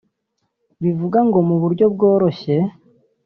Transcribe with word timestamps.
Bivuga 0.83 1.19
ngo 1.27 1.39
mu 1.47 1.55
buryo 1.61 1.85
bworoshye 1.93 2.55